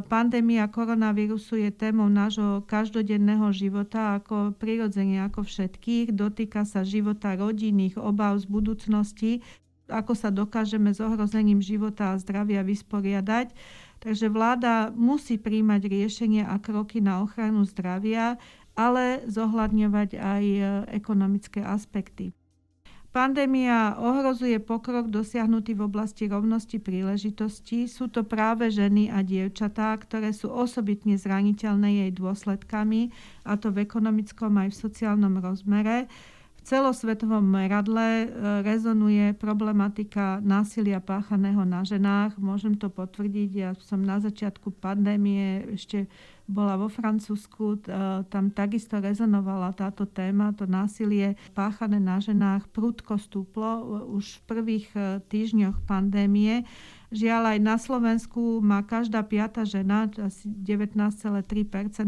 Pandémia 0.09 0.65
koronavírusu 0.65 1.61
je 1.61 1.69
témou 1.69 2.09
nášho 2.09 2.65
každodenného 2.65 3.53
života 3.53 4.17
ako 4.17 4.57
prirodzene 4.57 5.21
ako 5.21 5.45
všetkých. 5.45 6.17
Dotýka 6.17 6.65
sa 6.65 6.81
života 6.81 7.37
rodinných 7.37 8.01
obav 8.01 8.41
z 8.41 8.49
budúcnosti, 8.49 9.45
ako 9.89 10.13
sa 10.17 10.33
dokážeme 10.33 10.91
s 10.93 10.99
ohrozením 10.99 11.61
života 11.61 12.13
a 12.13 12.19
zdravia 12.19 12.65
vysporiadať. 12.65 13.53
Takže 13.99 14.29
vláda 14.29 14.93
musí 14.93 15.39
príjmať 15.41 15.81
riešenia 15.87 16.51
a 16.51 16.61
kroky 16.61 17.01
na 17.01 17.25
ochranu 17.25 17.65
zdravia 17.65 18.37
ale 18.75 19.23
zohľadňovať 19.25 20.09
aj 20.19 20.43
e, 20.43 20.61
ekonomické 20.91 21.63
aspekty. 21.63 22.35
Pandémia 23.15 23.95
ohrozuje 23.95 24.59
pokrok 24.59 25.07
dosiahnutý 25.07 25.71
v 25.71 25.87
oblasti 25.87 26.27
rovnosti 26.27 26.83
príležitostí. 26.83 27.87
Sú 27.87 28.11
to 28.11 28.27
práve 28.27 28.67
ženy 28.67 29.07
a 29.07 29.23
dievčatá, 29.23 29.95
ktoré 29.95 30.35
sú 30.35 30.51
osobitne 30.51 31.15
zraniteľné 31.15 32.03
jej 32.03 32.11
dôsledkami, 32.11 33.15
a 33.47 33.55
to 33.55 33.71
v 33.71 33.87
ekonomickom 33.87 34.59
aj 34.59 34.75
v 34.75 34.79
sociálnom 34.83 35.39
rozmere 35.39 36.11
celosvetovom 36.65 37.45
meradle 37.45 38.25
e, 38.25 38.27
rezonuje 38.65 39.37
problematika 39.37 40.41
násilia 40.41 40.97
páchaného 40.97 41.61
na 41.61 41.85
ženách. 41.85 42.41
Môžem 42.41 42.73
to 42.73 42.89
potvrdiť, 42.89 43.49
ja 43.53 43.71
som 43.85 44.01
na 44.01 44.17
začiatku 44.17 44.73
pandémie 44.81 45.77
ešte 45.77 46.09
bola 46.49 46.77
vo 46.77 46.89
Francúzsku, 46.89 47.85
e, 47.85 47.93
tam 48.33 48.49
takisto 48.49 48.97
rezonovala 48.97 49.77
táto 49.77 50.09
téma, 50.09 50.57
to 50.57 50.65
násilie 50.65 51.37
páchané 51.53 52.01
na 52.01 52.17
ženách 52.17 52.65
prudko 52.73 53.21
stúplo 53.21 53.85
už 54.09 54.41
v 54.41 54.45
prvých 54.49 54.87
e, 54.97 55.21
týždňoch 55.21 55.85
pandémie. 55.85 56.65
Žiaľ 57.15 57.55
aj 57.55 57.59
na 57.63 57.75
Slovensku 57.79 58.59
má 58.59 58.83
každá 58.83 59.23
piata 59.23 59.63
žena, 59.63 60.11
asi 60.19 60.51
19,3 60.51 61.47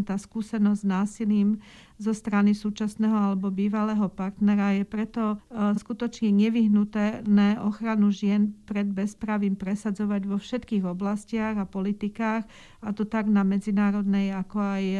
skúsenosť 0.03 0.81
s 0.83 0.83
násilím 0.83 1.63
zo 1.95 2.11
strany 2.11 2.51
súčasného 2.51 3.15
alebo 3.15 3.47
bývalého 3.47 4.03
partnera. 4.11 4.75
Je 4.75 4.83
preto 4.83 5.39
e, 5.47 5.71
skutočne 5.79 6.27
nevyhnuté 6.35 7.23
ochranu 7.63 8.11
žien 8.11 8.51
pred 8.67 8.91
bezpravím 8.91 9.55
presadzovať 9.55 10.27
vo 10.27 10.43
všetkých 10.43 10.83
oblastiach 10.83 11.55
a 11.55 11.63
politikách, 11.63 12.43
a 12.83 12.89
to 12.91 13.07
tak 13.07 13.31
na 13.31 13.47
medzinárodnej 13.47 14.35
ako 14.35 14.59
aj 14.59 14.83
e, 14.83 14.99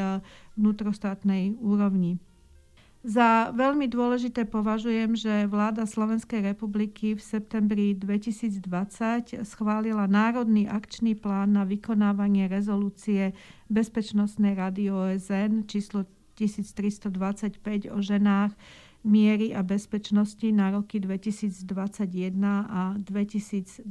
vnútrostátnej 0.56 1.60
úrovni. 1.60 2.16
Za 3.08 3.56
veľmi 3.56 3.88
dôležité 3.88 4.44
považujem, 4.44 5.16
že 5.16 5.48
vláda 5.48 5.88
Slovenskej 5.88 6.44
republiky 6.44 7.16
v 7.16 7.24
septembri 7.24 7.96
2020 7.96 9.48
schválila 9.48 10.12
Národný 10.12 10.68
akčný 10.68 11.16
plán 11.16 11.56
na 11.56 11.64
vykonávanie 11.64 12.52
rezolúcie 12.52 13.32
Bezpečnostnej 13.72 14.60
rady 14.60 14.92
OSN 14.92 15.72
číslo 15.72 16.04
1325 16.36 17.96
o 17.96 18.04
ženách, 18.04 18.52
miery 19.08 19.56
a 19.56 19.64
bezpečnosti 19.64 20.52
na 20.52 20.76
roky 20.76 21.00
2021 21.00 21.64
a 22.68 22.92
2025. 23.00 23.88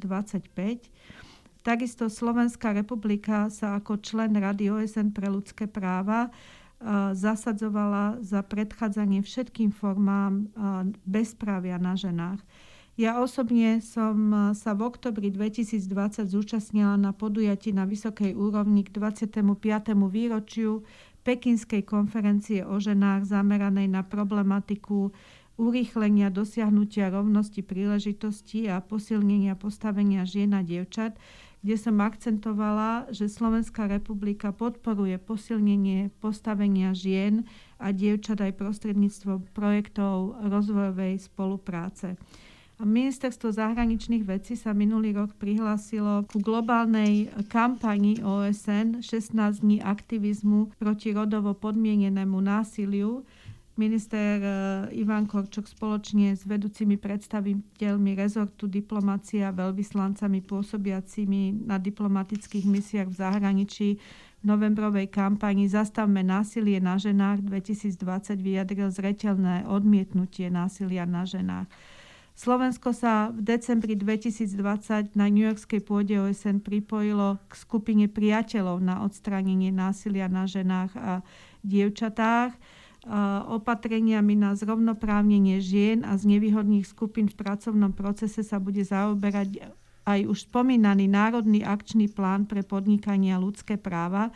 Takisto 1.64 2.12
Slovenská 2.12 2.76
republika 2.76 3.48
sa 3.48 3.80
ako 3.80 3.96
člen 3.98 4.36
Rady 4.36 4.70
OSN 4.70 5.10
pre 5.16 5.32
ľudské 5.32 5.64
práva 5.64 6.28
zasadzovala 7.16 8.20
za 8.20 8.44
predchádzanie 8.44 9.24
všetkým 9.24 9.72
formám 9.72 10.52
bezprávia 11.08 11.80
na 11.80 11.96
ženách. 11.96 12.40
Ja 12.96 13.20
osobne 13.20 13.84
som 13.84 14.32
sa 14.56 14.72
v 14.72 14.88
oktobri 14.88 15.28
2020 15.28 16.32
zúčastnila 16.32 16.96
na 16.96 17.12
podujatí 17.12 17.68
na 17.76 17.84
vysokej 17.84 18.32
úrovni 18.32 18.88
k 18.88 18.92
25. 18.96 19.44
výročiu 20.08 20.80
Pekinskej 21.20 21.84
konferencie 21.84 22.64
o 22.64 22.80
ženách 22.80 23.28
zameranej 23.28 23.92
na 23.92 24.00
problematiku 24.00 25.12
urýchlenia 25.60 26.32
dosiahnutia 26.32 27.12
rovnosti 27.12 27.60
príležitosti 27.64 28.68
a 28.68 28.80
posilnenia 28.80 29.56
postavenia 29.56 30.24
žien 30.28 30.56
a 30.56 30.64
dievčat, 30.64 31.16
kde 31.64 31.76
som 31.80 31.98
akcentovala, 31.98 33.10
že 33.10 33.26
Slovenská 33.26 33.88
republika 33.90 34.52
podporuje 34.54 35.16
posilnenie 35.18 36.14
postavenia 36.20 36.92
žien 36.92 37.48
a 37.80 37.90
dievčat 37.90 38.40
aj 38.40 38.56
prostredníctvom 38.56 39.50
projektov 39.52 40.40
rozvojovej 40.46 41.20
spolupráce. 41.20 42.16
Ministerstvo 42.76 43.56
zahraničných 43.56 44.28
vecí 44.28 44.52
sa 44.52 44.76
minulý 44.76 45.16
rok 45.16 45.32
prihlásilo 45.40 46.28
ku 46.28 46.44
globálnej 46.44 47.32
kampani 47.48 48.20
OSN 48.20 49.00
16 49.00 49.64
dní 49.64 49.80
aktivizmu 49.80 50.76
proti 50.76 51.16
rodovo 51.16 51.56
podmienenému 51.56 52.36
násiliu, 52.36 53.24
Minister 53.76 54.40
eh, 54.40 54.50
Ivan 54.96 55.28
Korčok 55.28 55.68
spoločne 55.68 56.32
s 56.32 56.48
vedúcimi 56.48 56.96
predstaviteľmi 56.96 58.16
rezortu 58.16 58.64
diplomácia 58.64 59.52
a 59.52 59.56
veľvyslancami 59.56 60.40
pôsobiacimi 60.40 61.68
na 61.68 61.76
diplomatických 61.76 62.64
misiách 62.64 63.12
v 63.12 63.18
zahraničí 63.20 63.88
v 64.40 64.44
novembrovej 64.44 65.12
kampani 65.12 65.68
Zastavme 65.68 66.24
násilie 66.24 66.80
na 66.80 66.96
ženách 66.96 67.44
2020 67.44 68.00
vyjadril 68.40 68.88
zreteľné 68.88 69.68
odmietnutie 69.68 70.48
násilia 70.48 71.04
na 71.04 71.28
ženách. 71.28 71.68
Slovensko 72.36 72.92
sa 72.92 73.32
v 73.32 73.44
decembri 73.44 73.96
2020 73.96 75.16
na 75.16 75.32
New 75.32 75.48
Yorkskej 75.48 75.80
pôde 75.80 76.20
OSN 76.20 76.60
pripojilo 76.60 77.40
k 77.48 77.52
skupine 77.56 78.12
priateľov 78.12 78.84
na 78.84 79.00
odstránenie 79.04 79.72
násilia 79.72 80.28
na 80.28 80.44
ženách 80.44 80.92
a 81.00 81.12
dievčatách 81.64 82.52
opatreniami 83.46 84.34
na 84.34 84.58
zrovnoprávnenie 84.58 85.62
žien 85.62 86.02
a 86.02 86.18
z 86.18 86.26
nevýhodných 86.26 86.82
skupín 86.82 87.30
v 87.30 87.38
pracovnom 87.38 87.94
procese 87.94 88.42
sa 88.42 88.58
bude 88.58 88.82
zaoberať 88.82 89.62
aj 90.06 90.26
už 90.26 90.50
spomínaný 90.50 91.10
Národný 91.10 91.62
akčný 91.66 92.10
plán 92.10 92.46
pre 92.46 92.66
podnikanie 92.66 93.34
a 93.34 93.42
ľudské 93.42 93.74
práva, 93.78 94.30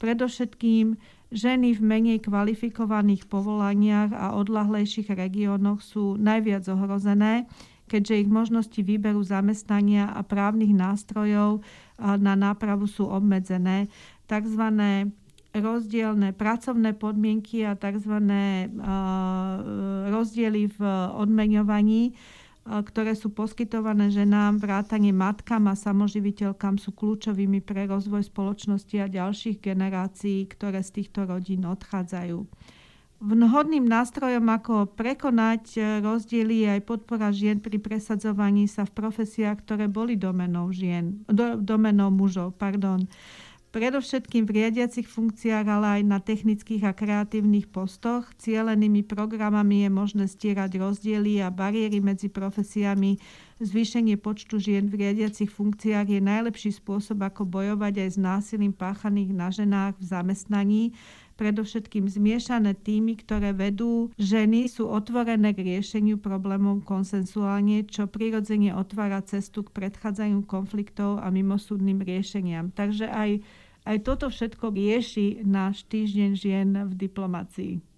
predovšetkým 0.00 0.96
ženy 1.28 1.76
v 1.76 1.80
menej 1.80 2.18
kvalifikovaných 2.24 3.28
povolaniach 3.28 4.10
a 4.16 4.26
odlahlejších 4.36 5.12
regiónoch 5.12 5.84
sú 5.84 6.16
najviac 6.16 6.64
ohrozené, 6.72 7.44
keďže 7.88 8.24
ich 8.24 8.30
možnosti 8.30 8.80
výberu 8.80 9.20
zamestnania 9.20 10.08
a 10.12 10.24
právnych 10.24 10.72
nástrojov 10.72 11.60
na 12.00 12.34
nápravu 12.38 12.88
sú 12.88 13.04
obmedzené. 13.08 13.92
Takzvané 14.24 15.12
rozdielne 15.54 16.30
pracovné 16.30 16.94
podmienky 16.94 17.66
a 17.66 17.74
tzv. 17.74 18.14
rozdiely 20.06 20.70
v 20.70 20.80
odmeňovaní, 21.18 22.14
ktoré 22.70 23.18
sú 23.18 23.34
poskytované 23.34 24.14
ženám, 24.14 24.62
vrátanie 24.62 25.10
matkám 25.10 25.66
a 25.66 25.74
samoživiteľkám 25.74 26.78
sú 26.78 26.94
kľúčovými 26.94 27.58
pre 27.66 27.90
rozvoj 27.90 28.30
spoločnosti 28.30 28.94
a 29.02 29.10
ďalších 29.10 29.58
generácií, 29.58 30.46
ktoré 30.46 30.86
z 30.86 31.02
týchto 31.02 31.26
rodín 31.26 31.66
odchádzajú. 31.66 32.46
Vhodným 33.20 33.84
nástrojom, 33.84 34.48
ako 34.48 34.96
prekonať 34.96 35.76
rozdiely, 36.00 36.64
je 36.64 36.68
aj 36.78 36.82
podpora 36.88 37.28
žien 37.34 37.60
pri 37.60 37.76
presadzovaní 37.76 38.64
sa 38.64 38.88
v 38.88 38.96
profesiách, 38.96 39.60
ktoré 39.60 39.92
boli 39.92 40.16
domenou 40.16 40.72
žien, 40.72 41.20
do, 41.28 41.58
domenou 41.60 42.08
mužov. 42.08 42.56
Pardon 42.56 43.04
predovšetkým 43.70 44.50
v 44.50 44.54
riadiacich 44.62 45.06
funkciách, 45.06 45.66
ale 45.66 45.86
aj 45.98 46.02
na 46.02 46.18
technických 46.18 46.90
a 46.90 46.92
kreatívnych 46.92 47.70
postoch. 47.70 48.26
Cielenými 48.42 49.06
programami 49.06 49.86
je 49.86 49.90
možné 49.90 50.24
stierať 50.26 50.78
rozdiely 50.78 51.38
a 51.38 51.54
bariéry 51.54 52.02
medzi 52.02 52.26
profesiami. 52.26 53.22
Zvýšenie 53.62 54.18
počtu 54.18 54.58
žien 54.58 54.90
v 54.90 55.06
riadiacich 55.06 55.52
funkciách 55.52 56.06
je 56.16 56.20
najlepší 56.20 56.74
spôsob, 56.74 57.22
ako 57.22 57.46
bojovať 57.46 58.06
aj 58.06 58.10
s 58.10 58.18
násilím 58.18 58.74
páchaných 58.74 59.30
na 59.30 59.48
ženách 59.52 59.94
v 60.00 60.04
zamestnaní. 60.04 60.82
Predovšetkým 61.40 62.04
zmiešané 62.04 62.76
týmy, 62.76 63.16
ktoré 63.16 63.56
vedú 63.56 64.12
ženy, 64.20 64.68
sú 64.68 64.92
otvorené 64.92 65.56
k 65.56 65.72
riešeniu 65.72 66.20
problémov 66.20 66.84
konsensuálne, 66.84 67.88
čo 67.88 68.04
prirodzene 68.04 68.76
otvára 68.76 69.24
cestu 69.24 69.64
k 69.64 69.72
predchádzaniu 69.72 70.44
konfliktov 70.44 71.16
a 71.16 71.32
mimosúdnym 71.32 72.04
riešeniam. 72.04 72.68
Takže 72.76 73.08
aj 73.08 73.40
aj 73.84 73.96
toto 74.04 74.28
všetko 74.28 74.72
rieši 74.72 75.44
náš 75.44 75.84
týždeň 75.88 76.30
žien 76.36 76.70
v 76.88 76.92
diplomácii. 76.96 77.90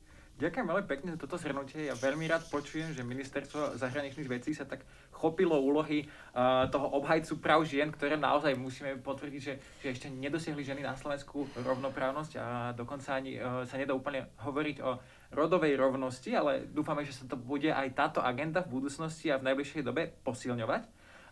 Ďakujem 0.43 0.67
veľmi 0.75 0.87
pekne 0.91 1.09
za 1.15 1.23
toto 1.23 1.39
zhrnutie. 1.39 1.87
Ja 1.87 1.95
veľmi 1.95 2.27
rád 2.27 2.43
počujem, 2.51 2.91
že 2.91 3.07
ministerstvo 3.07 3.79
zahraničných 3.79 4.27
vecí 4.27 4.51
sa 4.51 4.67
tak 4.67 4.83
chopilo 5.15 5.55
úlohy 5.55 6.03
uh, 6.03 6.67
toho 6.67 6.99
obhajcu 6.99 7.39
práv 7.39 7.63
žien, 7.63 7.95
ktoré 7.95 8.19
naozaj 8.19 8.59
musíme 8.59 8.99
potvrdiť, 8.99 9.39
že, 9.39 9.55
že 9.79 9.87
ešte 9.95 10.11
nedosiahli 10.11 10.67
ženy 10.67 10.83
na 10.83 10.99
Slovensku 10.99 11.47
rovnoprávnosť 11.63 12.33
a 12.43 12.75
dokonca 12.75 13.15
ani 13.15 13.39
uh, 13.39 13.63
sa 13.63 13.79
nedá 13.79 13.95
úplne 13.95 14.35
hovoriť 14.43 14.77
o 14.83 14.99
rodovej 15.31 15.79
rovnosti, 15.79 16.35
ale 16.35 16.67
dúfame, 16.67 17.07
že 17.07 17.15
sa 17.15 17.31
to 17.31 17.39
bude 17.39 17.71
aj 17.71 17.95
táto 17.95 18.19
agenda 18.19 18.67
v 18.67 18.83
budúcnosti 18.83 19.31
a 19.31 19.39
v 19.39 19.47
najbližšej 19.47 19.87
dobe 19.87 20.11
posilňovať. 20.27 20.83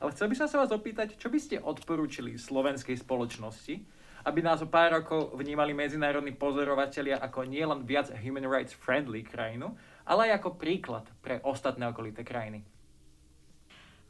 Ale 0.06 0.14
chcel 0.14 0.30
by 0.30 0.36
som 0.38 0.46
sa 0.46 0.62
vás 0.62 0.70
opýtať, 0.70 1.18
čo 1.18 1.34
by 1.34 1.38
ste 1.42 1.58
odporúčili 1.58 2.38
slovenskej 2.38 2.94
spoločnosti, 2.94 3.74
aby 4.24 4.40
nás 4.44 4.60
o 4.60 4.68
pár 4.68 5.00
rokov 5.00 5.32
vnímali 5.36 5.72
medzinárodní 5.72 6.36
pozorovatelia 6.36 7.20
ako 7.20 7.48
nielen 7.48 7.84
viac 7.88 8.12
human 8.20 8.44
rights 8.44 8.76
friendly 8.76 9.24
krajinu, 9.24 9.72
ale 10.04 10.30
aj 10.30 10.42
ako 10.42 10.60
príklad 10.60 11.04
pre 11.24 11.38
ostatné 11.44 11.88
okolité 11.88 12.26
krajiny. 12.26 12.64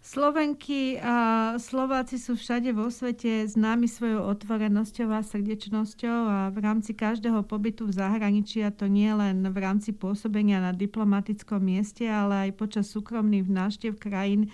Slovenky 0.00 0.96
a 0.96 1.52
Slováci 1.60 2.16
sú 2.16 2.32
všade 2.32 2.72
vo 2.72 2.88
svete 2.88 3.44
známi 3.44 3.84
svojou 3.84 4.32
otvorenosťou 4.32 5.12
a 5.12 5.20
srdečnosťou 5.20 6.18
a 6.24 6.38
v 6.48 6.58
rámci 6.64 6.96
každého 6.96 7.44
pobytu 7.44 7.84
v 7.84 8.00
zahraničí, 8.00 8.64
a 8.64 8.72
to 8.72 8.88
nie 8.88 9.12
len 9.12 9.44
v 9.44 9.58
rámci 9.60 9.92
pôsobenia 9.92 10.56
na 10.56 10.72
diplomatickom 10.72 11.60
mieste, 11.60 12.08
ale 12.08 12.48
aj 12.48 12.56
počas 12.56 12.88
súkromných 12.88 13.44
návštev 13.44 14.00
krajín, 14.00 14.48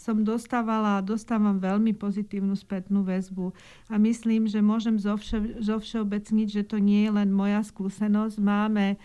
som 0.00 0.24
dostávala 0.24 0.96
a 0.96 1.04
dostávam 1.04 1.60
veľmi 1.60 1.92
pozitívnu 1.92 2.56
spätnú 2.56 3.04
väzbu. 3.04 3.52
A 3.92 4.00
myslím, 4.00 4.48
že 4.48 4.64
môžem 4.64 4.96
zovše, 4.96 5.60
zovšeobecniť, 5.60 6.48
že 6.48 6.62
to 6.64 6.80
nie 6.80 7.04
je 7.04 7.12
len 7.12 7.28
moja 7.28 7.60
skúsenosť. 7.60 8.40
Máme 8.40 8.96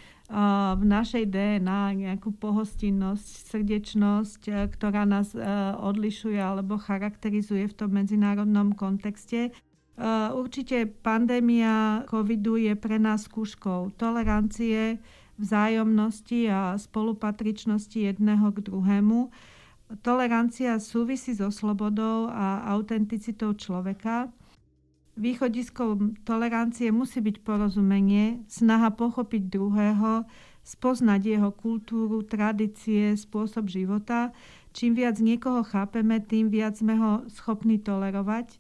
v 0.76 0.84
našej 0.88 1.30
DNA 1.30 1.82
nejakú 2.02 2.34
pohostinnosť, 2.34 3.28
srdečnosť, 3.54 4.42
uh, 4.50 4.66
ktorá 4.72 5.06
nás 5.06 5.38
uh, 5.38 5.78
odlišuje 5.78 6.40
alebo 6.40 6.82
charakterizuje 6.82 7.70
v 7.70 7.78
tom 7.78 7.94
medzinárodnom 7.94 8.74
kontexte. 8.74 9.54
Uh, 9.96 10.34
určite 10.34 10.90
pandémia 11.06 12.08
covidu 12.10 12.58
je 12.58 12.74
pre 12.74 12.98
nás 12.98 13.30
skúškou 13.30 13.94
tolerancie, 14.02 14.98
vzájomnosti 15.38 16.50
a 16.50 16.74
spolupatričnosti 16.80 17.96
jedného 17.96 18.50
k 18.50 18.66
druhému 18.66 19.30
Tolerancia 20.02 20.82
súvisí 20.82 21.38
so 21.38 21.54
slobodou 21.54 22.26
a 22.34 22.66
autenticitou 22.74 23.54
človeka. 23.54 24.34
Východiskom 25.16 26.20
tolerancie 26.26 26.90
musí 26.90 27.22
byť 27.22 27.46
porozumenie, 27.46 28.44
snaha 28.50 28.92
pochopiť 28.92 29.48
druhého, 29.48 30.26
spoznať 30.66 31.22
jeho 31.22 31.50
kultúru, 31.54 32.26
tradície, 32.26 33.14
spôsob 33.14 33.70
života. 33.70 34.34
Čím 34.74 34.98
viac 34.98 35.22
niekoho 35.22 35.62
chápeme, 35.62 36.20
tým 36.20 36.50
viac 36.50 36.76
sme 36.76 36.98
ho 36.98 37.12
schopní 37.32 37.80
tolerovať. 37.80 38.58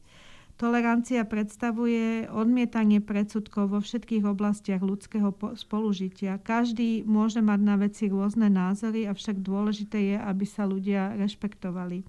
Tolerancia 0.56 1.28
predstavuje 1.28 2.32
odmietanie 2.32 3.04
predsudkov 3.04 3.76
vo 3.76 3.80
všetkých 3.84 4.24
oblastiach 4.24 4.80
ľudského 4.80 5.36
spolužitia. 5.60 6.40
Každý 6.40 7.04
môže 7.04 7.44
mať 7.44 7.60
na 7.60 7.76
veci 7.76 8.08
rôzne 8.08 8.48
názory, 8.48 9.04
avšak 9.04 9.44
dôležité 9.44 10.16
je, 10.16 10.18
aby 10.18 10.46
sa 10.48 10.64
ľudia 10.64 11.12
rešpektovali. 11.20 12.08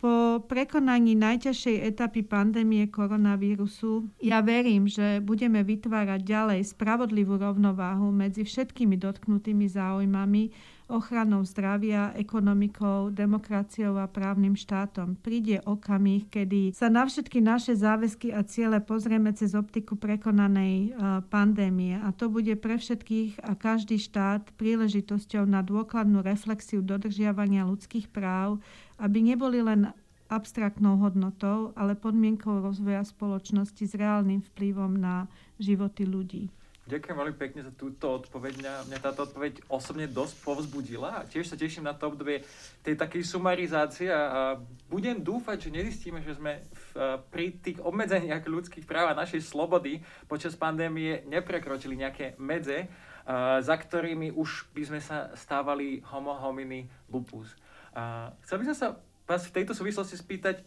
Po 0.00 0.40
prekonaní 0.42 1.12
najťažšej 1.12 1.76
etapy 1.92 2.24
pandémie 2.24 2.88
koronavírusu 2.88 4.08
ja 4.24 4.40
verím, 4.40 4.88
že 4.88 5.20
budeme 5.20 5.60
vytvárať 5.60 6.24
ďalej 6.24 6.60
spravodlivú 6.72 7.36
rovnováhu 7.36 8.08
medzi 8.08 8.48
všetkými 8.48 8.96
dotknutými 8.96 9.68
záujmami, 9.68 10.50
ochranou 10.90 11.46
zdravia, 11.46 12.10
ekonomikou, 12.18 13.14
demokraciou 13.14 13.94
a 14.02 14.10
právnym 14.10 14.58
štátom. 14.58 15.14
Príde 15.22 15.62
okamih, 15.62 16.26
kedy 16.26 16.74
sa 16.74 16.90
na 16.90 17.06
všetky 17.06 17.38
naše 17.38 17.78
záväzky 17.78 18.34
a 18.34 18.42
ciele 18.42 18.82
pozrieme 18.82 19.30
cez 19.30 19.54
optiku 19.54 19.94
prekonanej 19.94 20.98
pandémie. 21.30 21.94
A 22.02 22.10
to 22.10 22.26
bude 22.26 22.52
pre 22.58 22.76
všetkých 22.76 23.46
a 23.46 23.54
každý 23.54 24.02
štát 24.02 24.50
príležitosťou 24.58 25.46
na 25.46 25.62
dôkladnú 25.62 26.26
reflexiu 26.26 26.82
dodržiavania 26.82 27.62
ľudských 27.70 28.10
práv, 28.10 28.58
aby 28.98 29.22
neboli 29.22 29.62
len 29.62 29.94
abstraktnou 30.30 30.98
hodnotou, 30.98 31.74
ale 31.74 31.98
podmienkou 31.98 32.62
rozvoja 32.62 33.02
spoločnosti 33.02 33.82
s 33.82 33.98
reálnym 33.98 34.42
vplyvom 34.54 34.94
na 34.94 35.26
životy 35.58 36.06
ľudí. 36.06 36.50
Ďakujem 36.88 37.12
veľmi 37.12 37.36
pekne 37.36 37.60
za 37.60 37.72
túto 37.76 38.08
odpoveď. 38.08 38.56
Mňa, 38.56 38.74
mňa 38.88 38.98
táto 39.04 39.28
odpoveď 39.28 39.60
osobne 39.68 40.08
dosť 40.08 40.40
povzbudila 40.40 41.22
a 41.22 41.26
tiež 41.28 41.46
sa 41.46 41.54
teším 41.54 41.84
na 41.84 41.92
to 41.92 42.08
obdobie 42.08 42.40
tej 42.80 42.96
takej 42.96 43.20
sumarizácie 43.20 44.08
a, 44.08 44.56
budem 44.88 45.20
dúfať, 45.20 45.68
že 45.68 45.76
nezistíme, 45.76 46.24
že 46.24 46.40
sme 46.40 46.64
v, 46.64 47.20
pri 47.28 47.46
tých 47.60 47.78
obmedzeniach 47.84 48.42
ľudských 48.48 48.88
práv 48.88 49.12
a 49.12 49.20
našej 49.20 49.44
slobody 49.44 50.00
počas 50.24 50.56
pandémie 50.56 51.20
neprekročili 51.28 52.00
nejaké 52.00 52.40
medze, 52.40 52.88
a, 53.28 53.60
za 53.60 53.76
ktorými 53.76 54.32
už 54.32 54.72
by 54.72 54.82
sme 54.88 55.00
sa 55.04 55.30
stávali 55.36 56.00
homo 56.08 56.32
homini 56.32 56.88
lupus. 57.12 57.52
A, 57.92 58.32
chcel 58.40 58.64
by 58.64 58.72
som 58.72 58.76
sa 58.76 58.88
vás 59.28 59.46
v 59.46 59.62
tejto 59.62 59.76
súvislosti 59.76 60.16
spýtať, 60.16 60.64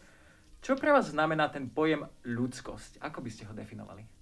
čo 0.64 0.78
pre 0.78 0.88
vás 0.88 1.12
znamená 1.12 1.52
ten 1.52 1.68
pojem 1.68 2.08
ľudskosť? 2.24 3.02
Ako 3.04 3.20
by 3.20 3.28
ste 3.28 3.44
ho 3.44 3.52
definovali? 3.52 4.13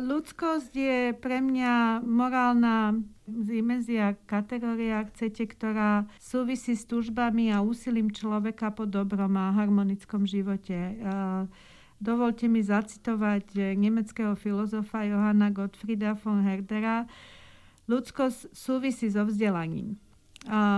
Ľudskosť 0.00 0.72
je 0.72 1.12
pre 1.20 1.44
mňa 1.44 2.00
morálna 2.00 2.96
dimenzia, 3.28 4.16
kategória, 4.24 5.04
ak 5.04 5.12
chcete, 5.14 5.44
ktorá 5.52 6.08
súvisí 6.16 6.72
s 6.72 6.88
túžbami 6.88 7.52
a 7.52 7.60
úsilím 7.60 8.08
človeka 8.08 8.72
po 8.72 8.88
dobrom 8.88 9.36
a 9.36 9.52
harmonickom 9.52 10.24
živote. 10.24 10.96
Dovolte 12.00 12.48
mi 12.48 12.64
zacitovať 12.64 13.76
nemeckého 13.76 14.32
filozofa 14.32 15.04
Johanna 15.04 15.52
Gottfrieda 15.52 16.16
von 16.16 16.40
Herdera. 16.40 17.04
Ľudskosť 17.84 18.56
súvisí 18.56 19.12
so 19.12 19.28
vzdelaním. 19.28 20.00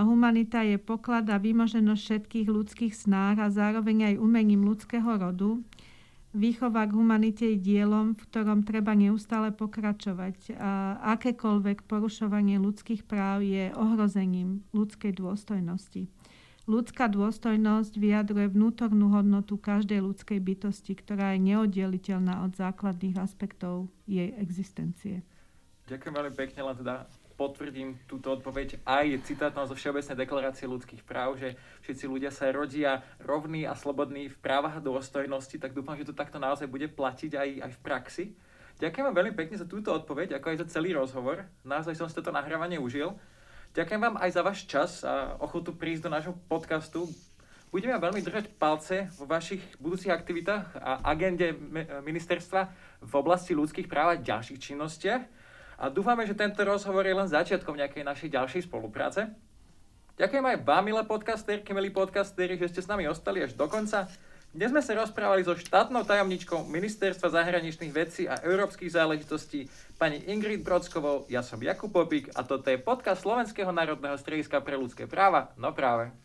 Humanita 0.03 0.59
je 0.67 0.75
poklad 0.75 1.23
a 1.31 1.39
vymoženosť 1.39 2.01
všetkých 2.03 2.47
ľudských 2.51 2.91
snách 2.91 3.39
a 3.39 3.47
zároveň 3.47 4.11
aj 4.11 4.15
umením 4.19 4.67
ľudského 4.67 5.07
rodu 5.07 5.63
Výchova 6.33 6.89
k 6.89 6.97
humanite 6.97 7.45
je 7.53 7.61
dielom, 7.61 8.17
v 8.17 8.25
ktorom 8.25 8.65
treba 8.65 8.97
neustále 8.97 9.53
pokračovať. 9.53 10.57
A 10.57 10.97
akékoľvek 11.13 11.85
porušovanie 11.85 12.57
ľudských 12.57 13.05
práv 13.05 13.45
je 13.45 13.69
ohrozením 13.77 14.65
ľudskej 14.73 15.13
dôstojnosti. 15.13 16.09
Ľudská 16.65 17.11
dôstojnosť 17.11 17.93
vyjadruje 18.01 18.49
vnútornú 18.49 19.13
hodnotu 19.13 19.61
každej 19.61 19.99
ľudskej 19.99 20.39
bytosti, 20.41 20.97
ktorá 20.97 21.37
je 21.37 21.53
neoddeliteľná 21.53 22.41
od 22.47 22.57
základných 22.57 23.19
aspektov 23.19 23.93
jej 24.09 24.33
existencie. 24.33 25.21
Ďakujem 25.85 26.13
veľmi 26.17 26.33
pekne, 26.33 26.65
len 26.65 26.75
teda 26.81 27.05
potvrdím 27.33 27.97
túto 28.05 28.33
odpoveď 28.33 28.81
aj 28.85 29.25
citátom 29.25 29.65
zo 29.65 29.73
Všeobecnej 29.73 30.17
deklarácie 30.17 30.69
ľudských 30.69 31.01
práv, 31.01 31.41
že 31.41 31.57
všetci 31.85 32.05
ľudia 32.05 32.31
sa 32.31 32.49
rodia 32.53 33.01
rovní 33.21 33.65
a 33.65 33.73
slobodní 33.73 34.29
v 34.29 34.37
právach 34.39 34.77
a 34.77 34.85
dôstojnosti, 34.85 35.57
tak 35.57 35.73
dúfam, 35.73 35.97
že 35.97 36.07
to 36.07 36.15
takto 36.17 36.37
naozaj 36.37 36.69
bude 36.69 36.89
platiť 36.93 37.31
aj, 37.33 37.49
aj 37.65 37.71
v 37.73 37.79
praxi. 37.81 38.25
Ďakujem 38.81 39.05
vám 39.05 39.17
veľmi 39.17 39.33
pekne 39.37 39.57
za 39.57 39.69
túto 39.69 39.93
odpoveď, 39.93 40.37
ako 40.37 40.49
aj 40.49 40.57
za 40.65 40.67
celý 40.79 40.97
rozhovor. 40.97 41.45
Naozaj 41.61 41.93
som 41.93 42.09
si 42.09 42.17
toto 42.17 42.33
nahrávanie 42.33 42.81
užil. 42.81 43.13
Ďakujem 43.73 44.01
vám 44.01 44.15
aj 44.21 44.29
za 44.33 44.41
váš 44.41 44.59
čas 44.69 44.91
a 45.01 45.37
ochotu 45.41 45.73
prísť 45.73 46.05
do 46.05 46.13
nášho 46.13 46.33
podcastu. 46.45 47.09
Budeme 47.73 47.97
veľmi 47.97 48.21
držať 48.21 48.53
palce 48.61 49.09
vo 49.17 49.25
vašich 49.25 49.81
budúcich 49.81 50.13
aktivitách 50.13 50.77
a 50.77 51.01
agende 51.09 51.57
ministerstva 52.05 52.61
v 53.01 53.13
oblasti 53.17 53.57
ľudských 53.57 53.89
práv 53.89 54.13
a 54.13 54.21
ďalších 54.21 54.61
činnostiach. 54.61 55.42
A 55.83 55.91
dúfame, 55.91 56.23
že 56.23 56.31
tento 56.31 56.63
rozhovor 56.63 57.03
je 57.03 57.11
len 57.11 57.27
začiatkom 57.27 57.75
nejakej 57.75 58.07
našej 58.07 58.29
ďalšej 58.31 58.71
spolupráce. 58.71 59.27
Ďakujem 60.15 60.45
aj 60.47 60.57
vám, 60.63 60.83
milé 60.87 61.03
podcasterky, 61.03 61.75
milí 61.75 61.91
podcastery, 61.91 62.55
že 62.55 62.71
ste 62.71 62.79
s 62.79 62.87
nami 62.87 63.03
ostali 63.11 63.43
až 63.43 63.51
do 63.51 63.67
konca. 63.67 64.07
Dnes 64.55 64.71
sme 64.71 64.79
sa 64.79 64.95
rozprávali 64.95 65.43
so 65.43 65.59
štátnou 65.59 66.07
tajomničkou 66.07 66.71
Ministerstva 66.71 67.35
zahraničných 67.35 67.91
vecí 67.91 68.31
a 68.31 68.39
európskych 68.39 68.95
záležitostí 68.95 69.67
pani 69.99 70.23
Ingrid 70.31 70.63
Brodskovou, 70.63 71.27
ja 71.27 71.43
som 71.43 71.59
Jakub 71.59 71.91
Popík 71.91 72.31
a 72.31 72.47
toto 72.47 72.71
je 72.71 72.79
podcast 72.79 73.27
Slovenského 73.27 73.75
národného 73.75 74.15
strediska 74.15 74.63
pre 74.63 74.79
ľudské 74.79 75.03
práva, 75.03 75.51
no 75.59 75.75
práve. 75.75 76.15